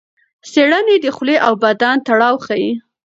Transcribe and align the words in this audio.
څېړنې 0.51 0.95
د 1.03 1.07
خولې 1.15 1.37
او 1.45 1.53
بدن 1.63 1.95
تړاو 2.07 2.35
ښيي. 2.45 2.71